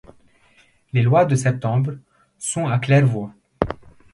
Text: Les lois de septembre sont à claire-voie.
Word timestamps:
Les 0.93 1.03
lois 1.03 1.25
de 1.25 1.35
septembre 1.35 1.93
sont 2.39 2.67
à 2.67 2.79
claire-voie. 2.79 3.35